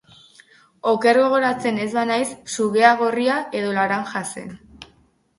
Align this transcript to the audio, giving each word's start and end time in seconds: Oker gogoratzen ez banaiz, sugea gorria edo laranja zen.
Oker 0.91 1.17
gogoratzen 1.23 1.77
ez 1.83 1.89
banaiz, 1.97 2.25
sugea 2.53 2.93
gorria 3.01 3.35
edo 3.61 3.75
laranja 3.77 4.23
zen. 4.37 4.49